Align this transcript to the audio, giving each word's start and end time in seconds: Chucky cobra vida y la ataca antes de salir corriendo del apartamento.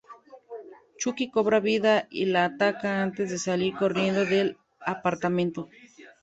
Chucky 0.97 1.29
cobra 1.29 1.59
vida 1.59 2.07
y 2.09 2.25
la 2.25 2.45
ataca 2.45 3.03
antes 3.03 3.29
de 3.29 3.37
salir 3.37 3.75
corriendo 3.75 4.25
del 4.25 4.57
apartamento. 4.79 5.69